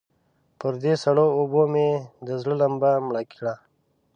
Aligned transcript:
پر 0.59 0.73
دې 0.83 0.93
سړو 1.03 1.27
اوبو 1.39 1.61
مې 1.73 1.89
د 2.27 2.29
زړه 2.41 2.55
لمبه 2.61 2.91
مړه 3.07 3.21
کړه. 3.33 3.53